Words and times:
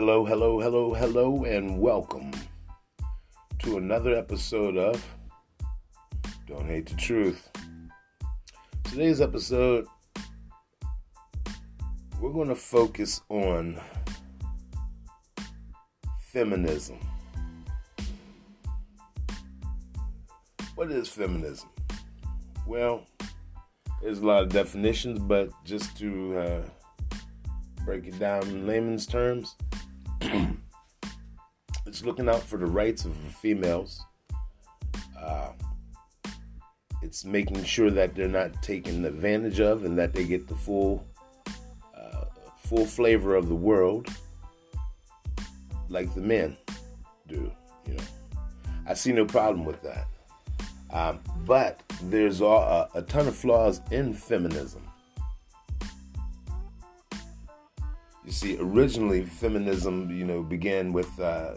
Hello, 0.00 0.24
hello, 0.24 0.58
hello, 0.58 0.94
hello, 0.94 1.44
and 1.44 1.78
welcome 1.78 2.30
to 3.58 3.76
another 3.76 4.14
episode 4.14 4.78
of 4.78 5.04
Don't 6.46 6.66
Hate 6.66 6.86
the 6.86 6.94
Truth. 6.94 7.50
Today's 8.82 9.20
episode, 9.20 9.84
we're 12.18 12.32
going 12.32 12.48
to 12.48 12.54
focus 12.54 13.20
on 13.28 13.78
feminism. 16.32 16.98
What 20.76 20.90
is 20.90 21.08
feminism? 21.08 21.68
Well, 22.66 23.04
there's 24.00 24.20
a 24.20 24.26
lot 24.26 24.44
of 24.44 24.48
definitions, 24.48 25.18
but 25.18 25.50
just 25.66 25.94
to 25.98 26.38
uh, 26.38 26.62
break 27.84 28.06
it 28.06 28.18
down 28.18 28.44
in 28.44 28.66
layman's 28.66 29.04
terms, 29.04 29.56
it's 31.90 32.04
looking 32.04 32.28
out 32.28 32.40
for 32.40 32.56
the 32.56 32.66
rights 32.66 33.04
of 33.04 33.12
females. 33.42 34.04
Uh, 35.20 35.50
it's 37.02 37.24
making 37.24 37.64
sure 37.64 37.90
that 37.90 38.14
they're 38.14 38.28
not 38.28 38.62
taken 38.62 39.04
advantage 39.04 39.58
of 39.58 39.84
and 39.84 39.98
that 39.98 40.12
they 40.12 40.24
get 40.24 40.46
the 40.46 40.54
full 40.54 41.04
uh, 41.92 42.26
full 42.58 42.86
flavor 42.86 43.34
of 43.34 43.48
the 43.48 43.56
world 43.56 44.08
like 45.88 46.14
the 46.14 46.20
men 46.20 46.56
do. 47.26 47.50
You 47.88 47.94
know, 47.94 48.04
I 48.86 48.94
see 48.94 49.10
no 49.10 49.24
problem 49.24 49.64
with 49.64 49.82
that. 49.82 50.06
Um, 50.92 51.18
but 51.44 51.82
there's 52.04 52.40
a, 52.40 52.88
a 52.94 53.02
ton 53.02 53.26
of 53.26 53.34
flaws 53.34 53.80
in 53.90 54.14
feminism. 54.14 54.82
You 58.24 58.30
see, 58.30 58.58
originally 58.60 59.24
feminism, 59.24 60.08
you 60.16 60.24
know, 60.24 60.44
began 60.44 60.92
with 60.92 61.18
uh, 61.18 61.54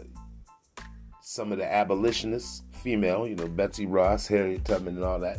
some 1.34 1.50
of 1.50 1.58
the 1.58 1.72
abolitionists, 1.72 2.62
female, 2.70 3.26
you 3.26 3.34
know, 3.34 3.48
Betsy 3.48 3.86
Ross, 3.86 4.28
Harriet 4.28 4.64
Tubman, 4.64 4.94
and 4.94 5.04
all 5.04 5.18
that. 5.18 5.38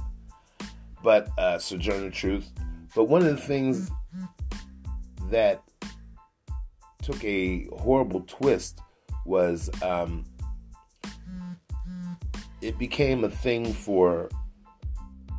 But 1.02 1.30
uh, 1.38 1.58
Sojourner 1.58 2.10
Truth. 2.10 2.52
But 2.94 3.06
one 3.06 3.22
of 3.22 3.30
the 3.30 3.42
things 3.42 3.90
that 5.30 5.64
took 7.02 7.23
a 7.23 7.68
horrible 7.78 8.26
twist 8.28 8.82
was 9.26 9.70
um, 9.82 10.26
it 12.62 12.78
became 12.78 13.23
a 13.23 13.30
thing 13.30 13.72
for 13.72 14.30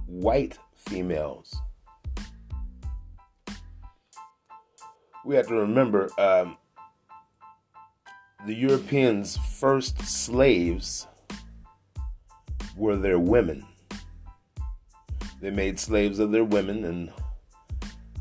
white 0.07 0.59
females. 0.75 1.55
We 5.23 5.35
have 5.35 5.49
to 5.49 5.55
remember 5.55 6.09
um, 6.19 6.57
the 8.45 8.55
Europeans' 8.55 9.37
first 9.37 10.03
slaves 10.03 11.07
were 12.77 12.97
their 12.97 13.19
women. 13.19 13.65
They 15.41 15.51
made 15.51 15.81
slaves 15.81 16.19
of 16.19 16.33
their 16.33 16.45
women, 16.45 16.85
and 16.85 17.13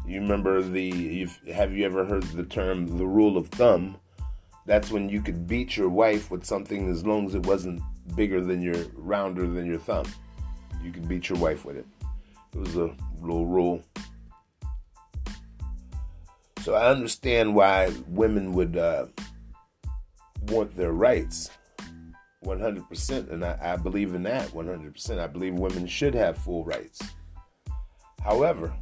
you 0.07 0.22
remember 0.22 0.61
the. 0.61 1.27
Have 1.53 1.73
you 1.73 1.85
ever 1.85 2.05
heard 2.05 2.23
the 2.23 2.44
term 2.44 2.97
the 2.97 3.05
rule 3.05 3.38
of 3.38 3.49
thumb? 3.49 3.97
That's 4.66 4.89
when 4.89 5.09
you 5.09 5.22
could 5.22 5.47
beat 5.47 5.77
your 5.77 5.89
wife 5.89 6.31
with 6.31 6.44
something 6.45 6.89
as 6.89 7.05
long 7.05 7.27
as 7.27 7.35
it 7.35 7.45
wasn't 7.45 7.81
bigger 8.16 8.41
than 8.41 8.61
your 8.61 8.83
rounder 8.94 9.47
than 9.47 9.66
your 9.66 9.79
thumb. 9.79 10.05
You 10.83 10.91
could 10.91 11.07
beat 11.07 11.29
your 11.29 11.38
wife 11.38 11.66
with 11.66 11.77
it. 11.77 11.85
It 12.53 12.59
was 12.59 12.75
a 12.75 12.95
little 13.22 13.45
rule. 13.45 13.83
So 16.61 16.73
I 16.73 16.89
understand 16.89 17.53
why 17.53 17.91
women 18.07 18.53
would 18.53 18.75
uh, 18.75 19.05
want 20.47 20.75
their 20.75 20.94
rights 20.94 21.50
100%, 22.44 23.31
and 23.31 23.44
I, 23.44 23.57
I 23.61 23.75
believe 23.78 24.13
in 24.13 24.23
that 24.23 24.50
100%. 24.50 25.19
I 25.19 25.28
believe 25.28 25.56
women 25.56 25.88
should 25.88 26.13
have 26.13 26.38
full 26.38 26.63
rights. 26.63 27.01
However, 28.23 28.73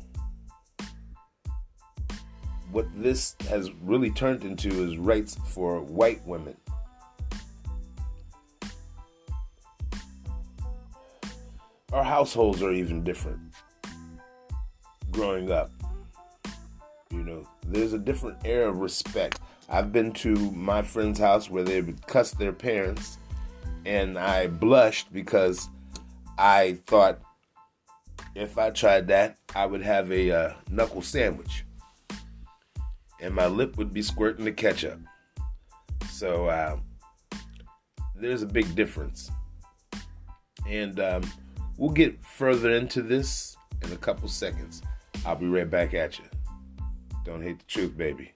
what 2.71 2.87
this 2.95 3.35
has 3.49 3.71
really 3.81 4.09
turned 4.09 4.43
into 4.43 4.69
is 4.69 4.97
rights 4.97 5.37
for 5.47 5.81
white 5.81 6.25
women. 6.25 6.57
Our 11.91 12.03
households 12.03 12.63
are 12.63 12.71
even 12.71 13.03
different 13.03 13.39
growing 15.11 15.51
up. 15.51 15.69
You 17.11 17.23
know, 17.23 17.47
there's 17.67 17.93
a 17.93 17.99
different 17.99 18.39
air 18.43 18.67
of 18.67 18.79
respect. 18.79 19.39
I've 19.69 19.91
been 19.91 20.11
to 20.13 20.35
my 20.51 20.81
friend's 20.81 21.19
house 21.19 21.49
where 21.49 21.63
they 21.63 21.81
would 21.81 22.05
cuss 22.07 22.31
their 22.31 22.53
parents, 22.53 23.17
and 23.85 24.17
I 24.17 24.47
blushed 24.47 25.11
because 25.11 25.69
I 26.37 26.79
thought 26.85 27.21
if 28.35 28.57
I 28.57 28.69
tried 28.69 29.07
that, 29.07 29.37
I 29.55 29.65
would 29.65 29.81
have 29.81 30.11
a 30.11 30.31
uh, 30.31 30.53
knuckle 30.69 31.01
sandwich 31.01 31.65
and 33.23 33.33
my 33.33 33.47
lip 33.47 33.77
would 33.77 33.93
be 33.93 34.01
squirting 34.01 34.43
the 34.43 34.51
ketchup. 34.51 34.99
So 36.11 36.47
uh, 36.47 36.77
there's 38.15 38.43
a 38.43 38.45
big 38.45 38.75
difference. 38.75 39.31
And 40.67 40.99
um, 40.99 41.23
we'll 41.77 41.91
get 41.91 42.23
further 42.23 42.71
into 42.71 43.01
this 43.01 43.55
in 43.81 43.93
a 43.93 43.97
couple 43.97 44.27
seconds. 44.27 44.81
I'll 45.25 45.37
be 45.37 45.47
right 45.47 45.69
back 45.69 45.93
at 45.93 46.19
you. 46.19 46.25
Don't 47.23 47.41
hate 47.41 47.59
the 47.59 47.65
truth, 47.65 47.97
baby. 47.97 48.32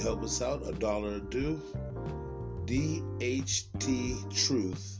To 0.00 0.06
help 0.06 0.22
us 0.22 0.40
out, 0.40 0.66
a 0.66 0.72
dollar 0.72 1.16
a 1.16 1.20
do. 1.20 1.60
DHT 2.64 4.34
Truth 4.34 4.98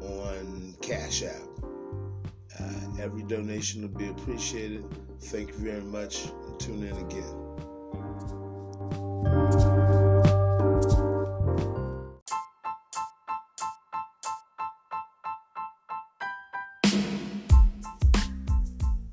on 0.00 0.74
Cash 0.80 1.22
App. 1.22 1.42
Uh, 2.58 3.02
every 3.02 3.22
donation 3.22 3.82
will 3.82 3.98
be 3.98 4.08
appreciated. 4.08 4.84
Thank 5.20 5.48
you 5.48 5.54
very 5.56 5.82
much. 5.82 6.26
And 6.26 6.60
tune 6.60 6.84
in 6.84 6.96
again. 6.96 7.38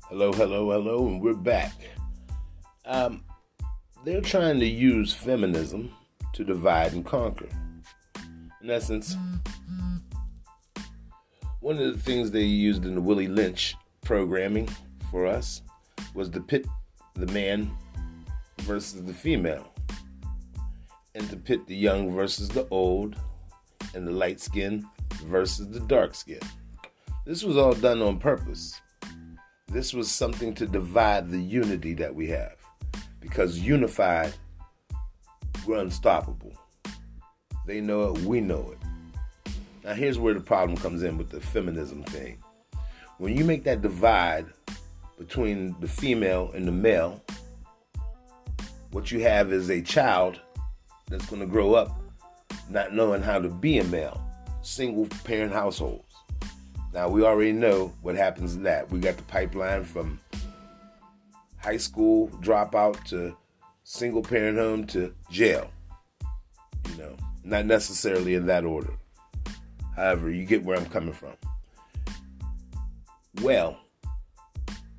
Hello, 0.08 0.32
hello, 0.32 0.70
hello, 0.70 1.06
and 1.08 1.20
we're 1.20 1.34
back. 1.34 1.72
Um, 2.84 3.22
they're 4.04 4.20
trying 4.20 4.58
to 4.60 4.66
use 4.66 5.12
feminism 5.12 5.92
to 6.32 6.44
divide 6.44 6.92
and 6.92 7.04
conquer. 7.04 7.48
In 8.62 8.70
essence, 8.70 9.16
one 11.60 11.78
of 11.78 11.92
the 11.92 12.00
things 12.00 12.30
they 12.30 12.42
used 12.42 12.84
in 12.84 12.94
the 12.94 13.00
Willie 13.00 13.28
Lynch 13.28 13.74
programming 14.02 14.68
for 15.10 15.26
us 15.26 15.62
was 16.14 16.30
to 16.30 16.40
pit 16.40 16.66
the 17.14 17.26
man 17.32 17.70
versus 18.60 19.04
the 19.04 19.12
female, 19.12 19.72
and 21.14 21.28
to 21.28 21.36
pit 21.36 21.66
the 21.66 21.76
young 21.76 22.14
versus 22.14 22.48
the 22.48 22.66
old, 22.70 23.16
and 23.94 24.06
the 24.06 24.12
light 24.12 24.40
skin 24.40 24.86
versus 25.24 25.68
the 25.68 25.80
dark 25.80 26.14
skin. 26.14 26.40
This 27.26 27.42
was 27.42 27.56
all 27.56 27.74
done 27.74 28.00
on 28.00 28.18
purpose. 28.18 28.80
This 29.68 29.92
was 29.92 30.10
something 30.10 30.54
to 30.54 30.66
divide 30.66 31.30
the 31.30 31.38
unity 31.40 31.94
that 31.94 32.14
we 32.14 32.28
have. 32.28 32.59
Because 33.30 33.60
unified, 33.60 34.34
we're 35.64 35.78
unstoppable. 35.78 36.52
They 37.64 37.80
know 37.80 38.12
it, 38.12 38.18
we 38.22 38.40
know 38.40 38.72
it. 38.72 39.52
Now, 39.84 39.94
here's 39.94 40.18
where 40.18 40.34
the 40.34 40.40
problem 40.40 40.76
comes 40.76 41.04
in 41.04 41.16
with 41.16 41.30
the 41.30 41.40
feminism 41.40 42.02
thing. 42.02 42.42
When 43.18 43.36
you 43.36 43.44
make 43.44 43.62
that 43.64 43.82
divide 43.82 44.46
between 45.16 45.76
the 45.80 45.86
female 45.86 46.50
and 46.54 46.66
the 46.66 46.72
male, 46.72 47.22
what 48.90 49.12
you 49.12 49.20
have 49.20 49.52
is 49.52 49.70
a 49.70 49.80
child 49.80 50.40
that's 51.08 51.26
going 51.26 51.40
to 51.40 51.46
grow 51.46 51.74
up 51.74 52.02
not 52.68 52.92
knowing 52.92 53.22
how 53.22 53.38
to 53.38 53.48
be 53.48 53.78
a 53.78 53.84
male, 53.84 54.20
single 54.62 55.06
parent 55.24 55.52
households. 55.52 56.14
Now, 56.92 57.08
we 57.08 57.22
already 57.22 57.52
know 57.52 57.92
what 58.02 58.16
happens 58.16 58.54
to 58.54 58.60
that. 58.62 58.90
We 58.90 58.98
got 58.98 59.16
the 59.16 59.22
pipeline 59.24 59.84
from 59.84 60.18
high 61.60 61.76
school 61.76 62.28
dropout 62.40 63.02
to 63.04 63.36
single 63.84 64.22
parent 64.22 64.58
home 64.58 64.86
to 64.86 65.14
jail. 65.30 65.70
You 66.88 66.96
know, 66.96 67.16
not 67.44 67.66
necessarily 67.66 68.34
in 68.34 68.46
that 68.46 68.64
order. 68.64 68.94
However, 69.96 70.30
you 70.30 70.44
get 70.44 70.64
where 70.64 70.76
I'm 70.76 70.86
coming 70.86 71.12
from. 71.12 71.34
Well, 73.42 73.78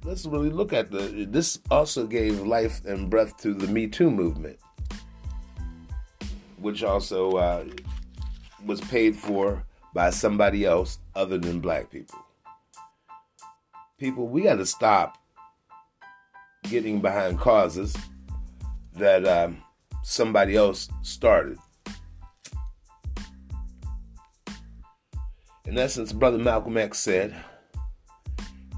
let's 0.03 0.25
really 0.25 0.49
look 0.49 0.73
at 0.73 0.91
the. 0.91 1.25
This 1.29 1.59
also 1.69 2.05
gave 2.05 2.41
life 2.41 2.85
and 2.85 3.09
breath 3.09 3.37
to 3.37 3.53
the 3.53 3.67
Me 3.67 3.87
Too 3.87 4.11
movement, 4.11 4.59
which 6.57 6.83
also 6.83 7.37
uh, 7.37 7.65
was 8.65 8.81
paid 8.81 9.15
for 9.15 9.63
by 9.93 10.09
somebody 10.09 10.65
else 10.65 10.99
other 11.15 11.37
than 11.37 11.59
black 11.59 11.89
people. 11.89 12.19
People, 13.97 14.27
we 14.27 14.43
got 14.43 14.55
to 14.55 14.65
stop 14.65 15.17
getting 16.69 17.01
behind 17.01 17.39
causes 17.39 17.95
that 18.95 19.25
um, 19.27 19.57
somebody 20.03 20.55
else 20.55 20.89
started. 21.01 21.57
In 25.65 25.77
essence, 25.77 26.11
Brother 26.11 26.37
Malcolm 26.37 26.77
X 26.77 26.99
said, 26.99 27.35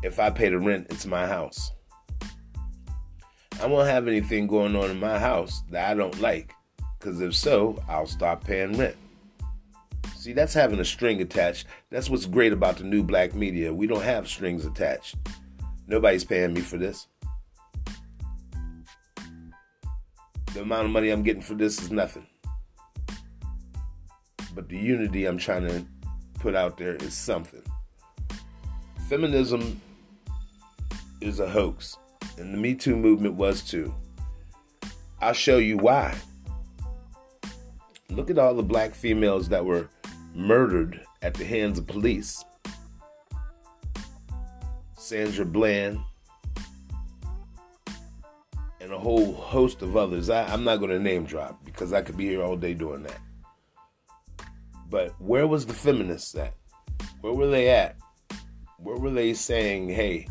if 0.03 0.19
I 0.19 0.29
pay 0.29 0.49
the 0.49 0.59
rent, 0.59 0.87
it's 0.89 1.05
my 1.05 1.25
house. 1.25 1.71
I 3.61 3.65
won't 3.67 3.87
have 3.87 4.07
anything 4.07 4.47
going 4.47 4.75
on 4.75 4.91
in 4.91 4.99
my 4.99 5.17
house 5.17 5.63
that 5.71 5.89
I 5.89 5.93
don't 5.93 6.19
like, 6.19 6.53
because 6.99 7.21
if 7.21 7.35
so, 7.35 7.81
I'll 7.87 8.05
stop 8.05 8.43
paying 8.43 8.77
rent. 8.77 8.97
See, 10.17 10.33
that's 10.33 10.53
having 10.53 10.79
a 10.79 10.85
string 10.85 11.21
attached. 11.21 11.67
That's 11.89 12.09
what's 12.09 12.25
great 12.25 12.53
about 12.53 12.77
the 12.77 12.83
new 12.83 13.03
black 13.03 13.33
media. 13.33 13.73
We 13.73 13.87
don't 13.87 14.03
have 14.03 14.27
strings 14.27 14.65
attached. 14.65 15.15
Nobody's 15.87 16.23
paying 16.23 16.53
me 16.53 16.61
for 16.61 16.77
this. 16.77 17.07
The 20.53 20.61
amount 20.61 20.85
of 20.85 20.91
money 20.91 21.09
I'm 21.09 21.23
getting 21.23 21.41
for 21.41 21.55
this 21.55 21.81
is 21.81 21.91
nothing. 21.91 22.27
But 24.53 24.69
the 24.69 24.77
unity 24.77 25.25
I'm 25.25 25.39
trying 25.39 25.67
to 25.67 25.83
put 26.39 26.53
out 26.53 26.77
there 26.77 26.95
is 26.95 27.15
something. 27.15 27.63
Feminism 29.09 29.81
is 31.21 31.39
a 31.39 31.49
hoax, 31.49 31.97
and 32.37 32.53
the 32.53 32.57
Me 32.57 32.75
Too 32.75 32.95
movement 32.95 33.33
was 33.33 33.63
too. 33.63 33.95
I'll 35.19 35.33
show 35.33 35.57
you 35.57 35.77
why. 35.77 36.15
Look 38.09 38.29
at 38.29 38.37
all 38.37 38.53
the 38.53 38.61
black 38.61 38.93
females 38.93 39.49
that 39.49 39.65
were 39.65 39.89
murdered 40.35 41.01
at 41.23 41.33
the 41.33 41.45
hands 41.45 41.79
of 41.79 41.87
police. 41.87 42.43
Sandra 44.97 45.45
Bland, 45.45 45.99
and 48.93 49.01
a 49.01 49.03
whole 49.03 49.33
host 49.33 49.81
of 49.81 49.97
others. 49.97 50.29
I, 50.29 50.53
am 50.53 50.63
not 50.63 50.77
going 50.77 50.91
to 50.91 50.99
name 50.99 51.25
drop 51.25 51.63
because 51.65 51.93
I 51.93 52.01
could 52.01 52.15
be 52.15 52.27
here 52.27 52.43
all 52.43 52.55
day 52.55 52.73
doing 52.73 53.03
that. 53.03 53.19
But 54.89 55.19
where 55.19 55.47
was 55.47 55.65
the 55.65 55.73
feminists 55.73 56.35
at? 56.35 56.53
Where 57.21 57.33
were 57.33 57.47
they 57.47 57.69
at? 57.69 57.95
Where 58.77 58.97
were 58.97 59.09
they 59.09 59.33
saying, 59.33 59.89
hey, 59.89 60.27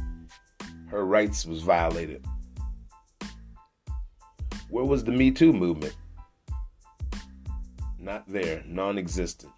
her 0.89 1.05
rights 1.05 1.45
was 1.45 1.63
violated? 1.63 2.25
Where 4.71 4.85
was 4.85 5.03
the 5.03 5.13
Me 5.13 5.31
Too 5.33 5.53
movement? 5.53 5.97
Not 7.99 8.29
there, 8.29 8.63
non 8.67 8.97
existent. 8.97 9.53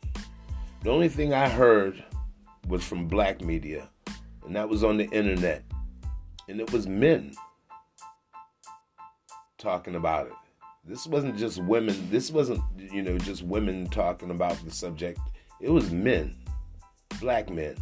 The 0.82 0.90
only 0.90 1.08
thing 1.08 1.34
I 1.34 1.48
heard 1.48 2.02
was 2.68 2.82
from 2.82 3.08
black 3.08 3.42
media, 3.42 3.88
and 4.46 4.56
that 4.56 4.68
was 4.68 4.82
on 4.82 4.96
the 4.96 5.08
internet. 5.10 5.62
And 6.48 6.60
it 6.60 6.72
was 6.72 6.86
men 6.86 7.34
talking 9.58 9.94
about 9.94 10.26
it. 10.26 10.32
This 10.84 11.06
wasn't 11.06 11.36
just 11.36 11.62
women, 11.62 12.10
this 12.10 12.30
wasn't, 12.30 12.60
you 12.76 13.02
know, 13.02 13.16
just 13.18 13.42
women 13.42 13.86
talking 13.86 14.30
about 14.30 14.62
the 14.64 14.70
subject. 14.70 15.18
It 15.60 15.70
was 15.70 15.90
men, 15.90 16.36
black 17.20 17.48
men. 17.48 17.76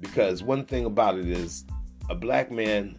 Because 0.00 0.42
one 0.42 0.64
thing 0.64 0.84
about 0.84 1.18
it 1.18 1.28
is 1.28 1.64
a 2.08 2.14
black 2.14 2.50
man 2.50 2.98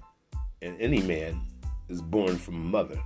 and 0.62 0.79
any 0.81 1.01
man 1.01 1.41
is 1.89 2.01
born 2.01 2.38
from 2.38 2.56
a 2.56 2.69
mother. 2.69 3.00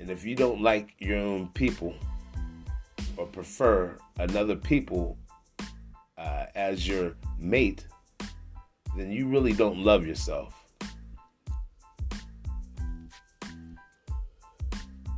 And 0.00 0.10
if 0.10 0.24
you 0.24 0.34
don't 0.34 0.60
like 0.60 0.94
your 0.98 1.18
own 1.18 1.48
people 1.48 1.94
or 3.16 3.26
prefer 3.26 3.96
another 4.18 4.56
people 4.56 5.18
uh, 6.18 6.46
as 6.54 6.86
your 6.86 7.16
mate, 7.38 7.86
then 8.96 9.12
you 9.12 9.28
really 9.28 9.52
don't 9.52 9.78
love 9.78 10.06
yourself. 10.06 10.54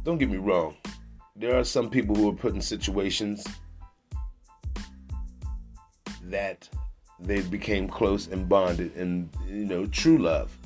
Don't 0.04 0.18
get 0.18 0.30
me 0.30 0.38
wrong. 0.38 0.76
There 1.36 1.58
are 1.58 1.64
some 1.64 1.88
people 1.88 2.14
who 2.16 2.28
are 2.30 2.34
put 2.34 2.54
in 2.54 2.60
situations 2.60 3.46
that 6.24 6.68
they 7.20 7.42
became 7.42 7.88
close 7.88 8.26
and 8.28 8.48
bonded 8.48 8.94
and 8.96 9.28
you 9.46 9.64
know 9.64 9.86
true 9.86 10.18
love. 10.18 10.56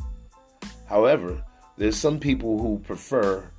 However, 0.86 1.42
there's 1.76 1.96
some 1.96 2.18
people 2.18 2.58
who 2.60 2.78
prefer 2.78 3.50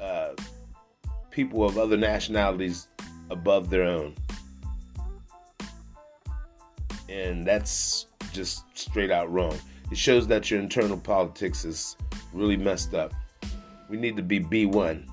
uh, 0.00 0.32
people 1.30 1.64
of 1.64 1.78
other 1.78 1.96
nationalities 1.96 2.88
above 3.30 3.70
their 3.70 3.84
own. 3.84 4.14
And 7.16 7.46
that's 7.46 8.08
just 8.34 8.64
straight 8.74 9.10
out 9.10 9.32
wrong. 9.32 9.58
It 9.90 9.96
shows 9.96 10.26
that 10.26 10.50
your 10.50 10.60
internal 10.60 10.98
politics 10.98 11.64
is 11.64 11.96
really 12.34 12.58
messed 12.58 12.92
up. 12.92 13.14
We 13.88 13.96
need 13.96 14.16
to 14.16 14.22
be 14.22 14.38
B1 14.38 15.06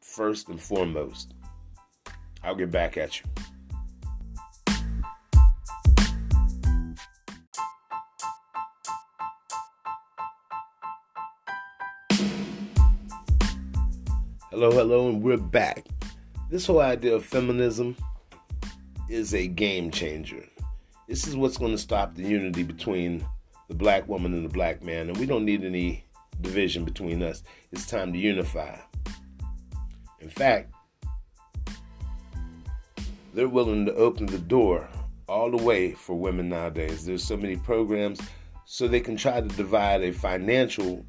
first 0.00 0.48
and 0.48 0.60
foremost. 0.60 1.34
I'll 2.42 2.56
get 2.56 2.72
back 2.72 2.96
at 2.96 3.20
you. 3.20 3.26
Hello, 14.50 14.72
hello, 14.72 15.08
and 15.08 15.22
we're 15.22 15.36
back. 15.36 15.86
This 16.50 16.66
whole 16.66 16.80
idea 16.80 17.14
of 17.14 17.24
feminism 17.24 17.94
is 19.08 19.34
a 19.34 19.46
game 19.46 19.90
changer. 19.90 20.44
This 21.06 21.26
is 21.26 21.36
what's 21.36 21.56
going 21.56 21.72
to 21.72 21.78
stop 21.78 22.14
the 22.14 22.22
unity 22.22 22.62
between 22.62 23.24
the 23.68 23.74
black 23.74 24.08
woman 24.08 24.34
and 24.34 24.44
the 24.44 24.52
black 24.52 24.82
man, 24.82 25.08
and 25.08 25.16
we 25.16 25.26
don't 25.26 25.44
need 25.44 25.64
any 25.64 26.04
division 26.40 26.84
between 26.84 27.22
us. 27.22 27.42
It's 27.72 27.86
time 27.86 28.12
to 28.12 28.18
unify. 28.18 28.76
In 30.20 30.28
fact, 30.28 30.72
they're 33.34 33.48
willing 33.48 33.86
to 33.86 33.94
open 33.94 34.26
the 34.26 34.38
door 34.38 34.88
all 35.28 35.50
the 35.50 35.62
way 35.62 35.92
for 35.92 36.14
women 36.14 36.48
nowadays. 36.48 37.04
There's 37.04 37.24
so 37.24 37.36
many 37.36 37.56
programs 37.56 38.20
so 38.64 38.88
they 38.88 39.00
can 39.00 39.16
try 39.16 39.40
to 39.40 39.48
divide 39.48 40.02
a 40.02 40.12
financial 40.12 41.04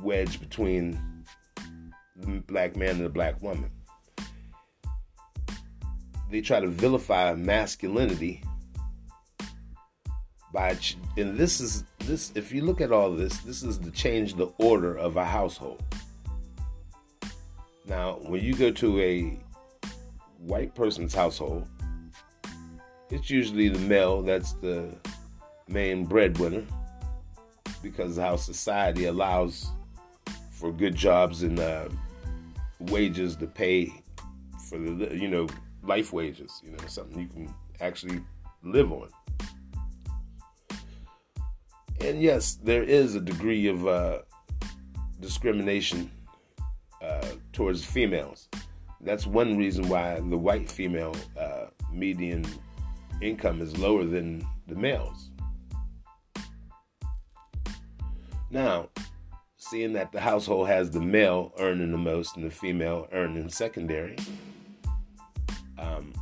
wedge 0.00 0.40
between 0.40 0.98
the 2.16 2.40
black 2.46 2.76
man 2.76 2.96
and 2.96 3.04
the 3.04 3.10
black 3.10 3.40
woman. 3.42 3.70
They 6.34 6.40
try 6.40 6.58
to 6.58 6.66
vilify 6.66 7.32
masculinity 7.36 8.42
by, 10.52 10.76
and 11.16 11.38
this 11.38 11.60
is 11.60 11.84
this. 12.00 12.32
If 12.34 12.50
you 12.50 12.62
look 12.62 12.80
at 12.80 12.90
all 12.90 13.12
this, 13.12 13.38
this 13.38 13.62
is 13.62 13.78
to 13.78 13.92
change 13.92 14.34
the 14.34 14.46
order 14.58 14.96
of 14.96 15.16
a 15.16 15.24
household. 15.24 15.80
Now, 17.86 18.14
when 18.22 18.42
you 18.42 18.52
go 18.52 18.72
to 18.72 19.00
a 19.00 19.38
white 20.38 20.74
person's 20.74 21.14
household, 21.14 21.68
it's 23.10 23.30
usually 23.30 23.68
the 23.68 23.78
male 23.78 24.20
that's 24.20 24.54
the 24.54 24.92
main 25.68 26.04
breadwinner 26.04 26.64
because 27.80 28.16
how 28.16 28.34
society 28.34 29.04
allows 29.04 29.70
for 30.50 30.72
good 30.72 30.96
jobs 30.96 31.44
and 31.44 31.60
uh, 31.60 31.88
wages 32.80 33.36
to 33.36 33.46
pay 33.46 33.92
for 34.68 34.78
the 34.80 35.16
you 35.16 35.28
know 35.28 35.46
life 35.84 36.12
wages 36.12 36.60
you 36.64 36.70
know 36.70 36.86
something 36.86 37.20
you 37.20 37.28
can 37.28 37.54
actually 37.80 38.20
live 38.62 38.92
on. 38.92 39.08
And 42.00 42.20
yes 42.20 42.54
there 42.56 42.82
is 42.82 43.14
a 43.14 43.20
degree 43.20 43.66
of 43.68 43.86
uh, 43.86 44.18
discrimination 45.20 46.10
uh, 47.02 47.28
towards 47.52 47.84
females. 47.84 48.48
That's 49.00 49.26
one 49.26 49.58
reason 49.58 49.88
why 49.88 50.14
the 50.20 50.38
white 50.38 50.70
female 50.70 51.14
uh, 51.38 51.66
median 51.92 52.46
income 53.20 53.60
is 53.60 53.76
lower 53.76 54.04
than 54.04 54.46
the 54.66 54.74
males. 54.74 55.30
Now 58.50 58.88
seeing 59.64 59.94
that 59.94 60.12
the 60.12 60.20
household 60.20 60.68
has 60.68 60.90
the 60.90 61.00
male 61.00 61.52
earning 61.58 61.90
the 61.90 61.98
most 61.98 62.36
and 62.36 62.44
the 62.44 62.50
female 62.50 63.08
earning 63.12 63.48
secondary, 63.48 64.16
um, 65.78 66.12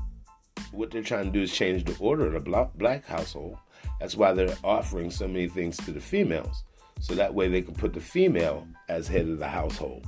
what 0.72 0.90
they're 0.90 1.02
trying 1.02 1.26
to 1.26 1.30
do 1.30 1.42
is 1.42 1.52
change 1.52 1.84
the 1.84 1.96
order 1.98 2.34
of 2.34 2.44
the 2.44 2.68
black 2.76 3.06
household. 3.06 3.58
That's 4.00 4.16
why 4.16 4.32
they're 4.32 4.56
offering 4.64 5.10
so 5.10 5.28
many 5.28 5.48
things 5.48 5.76
to 5.78 5.92
the 5.92 6.00
females. 6.00 6.64
So 7.00 7.14
that 7.14 7.34
way 7.34 7.48
they 7.48 7.62
can 7.62 7.74
put 7.74 7.92
the 7.92 8.00
female 8.00 8.66
as 8.88 9.08
head 9.08 9.28
of 9.28 9.38
the 9.38 9.48
household. 9.48 10.06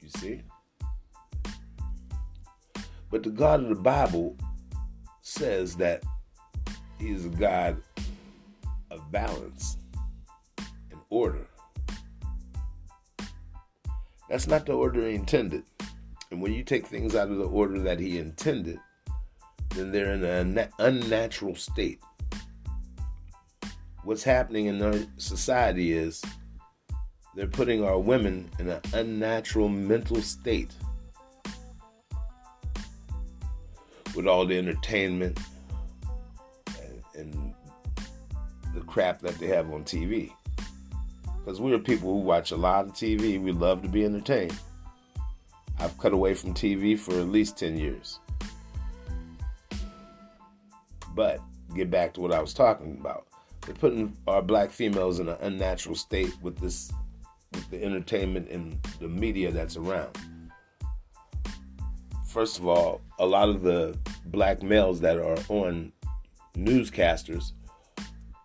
You 0.00 0.08
see? 0.08 0.42
But 3.10 3.22
the 3.22 3.30
God 3.30 3.62
of 3.62 3.68
the 3.68 3.74
Bible 3.74 4.36
says 5.20 5.76
that 5.76 6.02
He 6.98 7.10
is 7.10 7.26
a 7.26 7.30
God 7.30 7.80
of 8.90 9.10
balance 9.10 9.76
and 10.90 11.00
order. 11.10 11.46
That's 14.28 14.46
not 14.46 14.66
the 14.66 14.72
order 14.72 15.06
intended. 15.06 15.64
And 16.30 16.42
when 16.42 16.52
you 16.52 16.64
take 16.64 16.86
things 16.86 17.14
out 17.14 17.30
of 17.30 17.38
the 17.38 17.44
order 17.44 17.78
that 17.80 18.00
he 18.00 18.18
intended, 18.18 18.78
then 19.70 19.92
they're 19.92 20.12
in 20.12 20.24
an 20.24 20.68
unnatural 20.78 21.54
state. 21.54 22.00
What's 24.02 24.24
happening 24.24 24.66
in 24.66 24.82
our 24.82 24.94
society 25.16 25.92
is 25.92 26.22
they're 27.34 27.46
putting 27.46 27.84
our 27.84 27.98
women 27.98 28.50
in 28.58 28.68
an 28.68 28.80
unnatural 28.94 29.68
mental 29.68 30.22
state 30.22 30.72
with 34.14 34.26
all 34.26 34.46
the 34.46 34.56
entertainment 34.56 35.38
and, 36.82 37.02
and 37.14 37.54
the 38.74 38.80
crap 38.80 39.20
that 39.20 39.38
they 39.38 39.48
have 39.48 39.70
on 39.72 39.84
TV. 39.84 40.32
Because 41.38 41.60
we're 41.60 41.78
people 41.78 42.14
who 42.14 42.20
watch 42.20 42.50
a 42.50 42.56
lot 42.56 42.86
of 42.86 42.92
TV, 42.92 43.40
we 43.40 43.52
love 43.52 43.82
to 43.82 43.88
be 43.88 44.04
entertained. 44.04 44.58
I've 45.78 45.96
cut 45.98 46.12
away 46.12 46.34
from 46.34 46.54
TV 46.54 46.98
for 46.98 47.12
at 47.18 47.28
least 47.28 47.58
10 47.58 47.76
years. 47.76 48.18
But 51.14 51.40
get 51.74 51.90
back 51.90 52.14
to 52.14 52.20
what 52.20 52.32
I 52.32 52.40
was 52.40 52.54
talking 52.54 52.96
about. 53.00 53.26
They're 53.62 53.74
putting 53.74 54.16
our 54.26 54.42
black 54.42 54.70
females 54.70 55.18
in 55.18 55.28
an 55.28 55.36
unnatural 55.40 55.96
state 55.96 56.32
with 56.40 56.58
this 56.58 56.92
with 57.52 57.70
the 57.70 57.82
entertainment 57.82 58.48
and 58.50 58.78
the 59.00 59.08
media 59.08 59.50
that's 59.50 59.76
around. 59.76 60.16
First 62.26 62.58
of 62.58 62.66
all, 62.66 63.00
a 63.18 63.26
lot 63.26 63.48
of 63.48 63.62
the 63.62 63.96
black 64.26 64.62
males 64.62 65.00
that 65.00 65.16
are 65.16 65.38
on 65.48 65.92
newscasters 66.54 67.52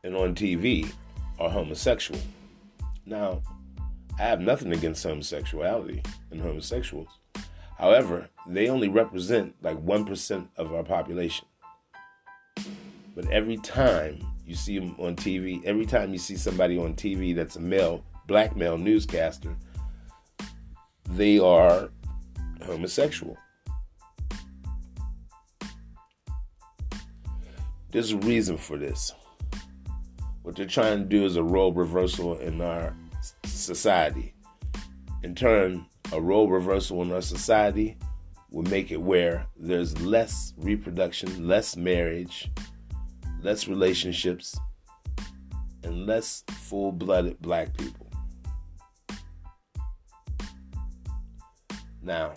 and 0.03 0.15
on 0.15 0.33
TV 0.33 0.91
are 1.39 1.49
homosexual. 1.49 2.21
Now, 3.05 3.41
I 4.17 4.23
have 4.23 4.39
nothing 4.39 4.71
against 4.71 5.03
homosexuality 5.03 6.01
and 6.31 6.41
homosexuals. 6.41 7.20
However, 7.81 8.29
they 8.45 8.69
only 8.69 8.89
represent 8.89 9.55
like 9.63 9.83
1% 9.83 10.47
of 10.55 10.71
our 10.71 10.83
population. 10.83 11.47
But 13.15 13.27
every 13.31 13.57
time 13.57 14.23
you 14.45 14.53
see 14.53 14.77
them 14.77 14.95
on 14.99 15.15
TV, 15.15 15.65
every 15.65 15.87
time 15.87 16.13
you 16.13 16.19
see 16.19 16.35
somebody 16.35 16.77
on 16.77 16.93
TV 16.93 17.35
that's 17.35 17.55
a 17.55 17.59
male, 17.59 18.05
black 18.27 18.55
male 18.55 18.77
newscaster, 18.77 19.55
they 21.09 21.39
are 21.39 21.89
homosexual. 22.63 23.35
There's 27.89 28.11
a 28.11 28.17
reason 28.17 28.57
for 28.57 28.77
this. 28.77 29.11
What 30.43 30.55
they're 30.55 30.67
trying 30.67 30.99
to 30.99 31.05
do 31.05 31.25
is 31.25 31.35
a 31.35 31.43
role 31.43 31.73
reversal 31.73 32.37
in 32.37 32.61
our 32.61 32.95
society. 33.43 34.35
In 35.23 35.33
turn, 35.33 35.87
a 36.11 36.19
role 36.19 36.49
reversal 36.49 37.01
in 37.01 37.11
our 37.11 37.21
society 37.21 37.97
will 38.49 38.63
make 38.63 38.91
it 38.91 39.01
where 39.01 39.45
there's 39.55 39.99
less 40.01 40.53
reproduction, 40.57 41.47
less 41.47 41.77
marriage, 41.77 42.51
less 43.41 43.67
relationships, 43.67 44.59
and 45.83 46.05
less 46.05 46.43
full 46.49 46.91
blooded 46.91 47.41
black 47.41 47.75
people. 47.77 48.07
Now, 52.03 52.33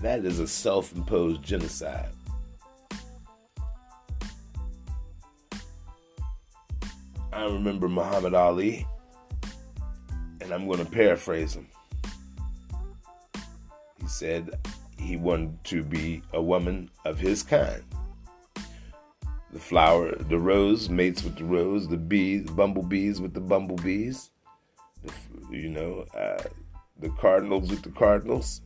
that 0.00 0.24
is 0.24 0.40
a 0.40 0.48
self 0.48 0.94
imposed 0.94 1.42
genocide. 1.42 2.10
I 7.32 7.44
remember 7.44 7.88
Muhammad 7.88 8.34
Ali, 8.34 8.86
and 10.40 10.52
I'm 10.52 10.66
going 10.66 10.84
to 10.84 10.90
paraphrase 10.90 11.54
him. 11.54 11.68
Said 14.20 14.50
he 14.98 15.16
wanted 15.16 15.64
to 15.64 15.82
be 15.82 16.22
a 16.34 16.42
woman 16.42 16.90
of 17.06 17.18
his 17.18 17.42
kind. 17.42 17.82
The 19.50 19.58
flower, 19.58 20.14
the 20.14 20.38
rose 20.38 20.90
mates 20.90 21.24
with 21.24 21.36
the 21.36 21.44
rose, 21.44 21.88
the 21.88 21.96
bees, 21.96 22.44
bumblebees 22.50 23.18
with 23.18 23.32
the 23.32 23.40
bumblebees, 23.40 24.28
the, 25.02 25.12
you 25.50 25.70
know, 25.70 26.04
uh, 26.14 26.42
the 26.98 27.08
cardinals 27.18 27.70
with 27.70 27.80
the 27.80 27.88
cardinals. 27.92 28.60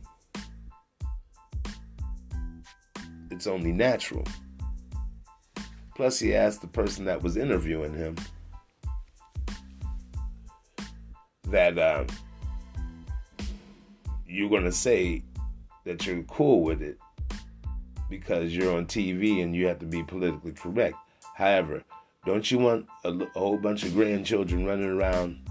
It's 3.31 3.47
only 3.47 3.71
natural. 3.71 4.25
Plus, 5.95 6.19
he 6.19 6.35
asked 6.35 6.59
the 6.59 6.67
person 6.67 7.05
that 7.05 7.23
was 7.23 7.37
interviewing 7.37 7.93
him 7.93 8.17
that 11.47 11.79
um, 11.79 12.07
you're 14.27 14.49
going 14.49 14.65
to 14.65 14.71
say 14.73 15.23
that 15.85 16.05
you're 16.05 16.23
cool 16.23 16.61
with 16.63 16.81
it 16.81 16.97
because 18.09 18.53
you're 18.53 18.75
on 18.75 18.85
TV 18.85 19.41
and 19.41 19.55
you 19.55 19.67
have 19.67 19.79
to 19.79 19.85
be 19.85 20.03
politically 20.03 20.51
correct. 20.51 20.95
However, 21.35 21.83
don't 22.25 22.49
you 22.49 22.59
want 22.59 22.87
a, 23.03 23.09
a 23.09 23.39
whole 23.39 23.57
bunch 23.57 23.83
of 23.83 23.93
grandchildren 23.93 24.65
running 24.65 24.89
around 24.89 25.47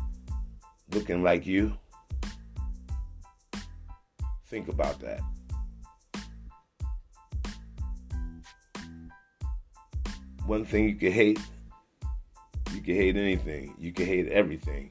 looking 0.92 1.22
like 1.22 1.46
you? 1.46 1.76
Think 4.46 4.68
about 4.68 5.00
that. 5.00 5.20
One 10.46 10.64
thing 10.64 10.88
you 10.88 10.96
can 10.96 11.12
hate, 11.12 11.40
you 12.74 12.82
can 12.82 12.94
hate 12.94 13.16
anything. 13.16 13.74
You 13.78 13.92
can 13.92 14.06
hate 14.06 14.28
everything. 14.28 14.90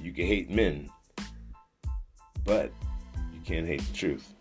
You 0.00 0.12
can 0.12 0.26
hate 0.26 0.50
men, 0.50 0.88
but 2.44 2.72
you 3.32 3.40
can't 3.44 3.66
hate 3.66 3.82
the 3.82 3.92
truth. 3.92 4.33